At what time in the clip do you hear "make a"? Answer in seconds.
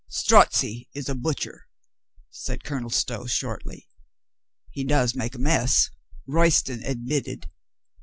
5.13-5.39